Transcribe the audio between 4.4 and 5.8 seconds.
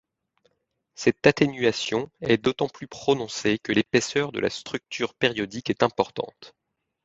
structure périodique